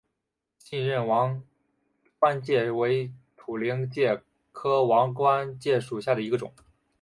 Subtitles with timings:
[0.57, 1.43] 信阳王
[2.17, 6.51] 冠介为土菱介科王冠介属下的一个种。